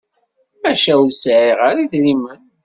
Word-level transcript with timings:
Maca 0.61 0.93
ur 1.03 1.11
sɛiɣ 1.13 1.57
ara 1.69 1.81
idrimen. 1.85 2.41